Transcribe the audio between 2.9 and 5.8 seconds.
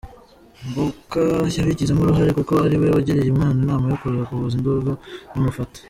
wagiriye umwana inama yo kuza kuvuza induru namufata.